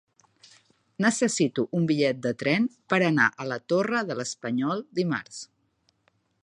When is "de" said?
2.23-2.31, 4.09-4.19